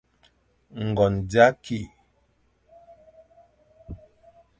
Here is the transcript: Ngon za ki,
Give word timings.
Ngon 0.87 1.13
za 1.31 1.45
ki, 1.63 1.79